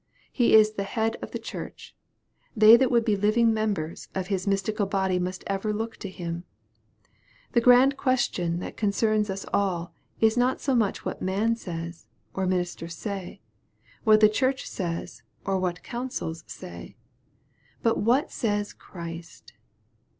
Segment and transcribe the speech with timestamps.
[0.31, 1.95] He is the Head of the Church:
[2.55, 6.43] they that would be living members of His mystical body must ever look to Him.
[7.51, 12.07] The grand ques tion that concerns us all is not so much what man says,
[12.33, 13.41] or ministers say
[14.03, 16.97] what the Church says, or what councils say
[17.83, 19.53] but what says Christ